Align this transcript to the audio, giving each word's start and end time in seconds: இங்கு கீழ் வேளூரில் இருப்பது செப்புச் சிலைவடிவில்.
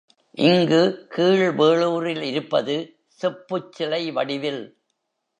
இங்கு 0.37 0.79
கீழ் 1.09 1.51
வேளூரில் 1.51 2.21
இருப்பது 2.21 2.75
செப்புச் 3.19 3.71
சிலைவடிவில். 3.71 4.61